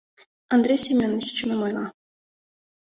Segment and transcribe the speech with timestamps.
[0.55, 1.85] Андрей Семёныч чыным ойла.